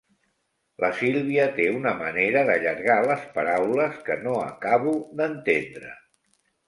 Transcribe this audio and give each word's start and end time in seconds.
La 0.83 0.87
Sílvia 1.01 1.43
té 1.59 1.67
una 1.81 1.91
manera 1.99 2.43
d'allargar 2.49 2.97
les 3.11 3.27
paraules 3.35 4.01
que 4.09 4.17
no 4.25 4.35
acabo 4.47 4.95
d'entendre. 5.21 5.93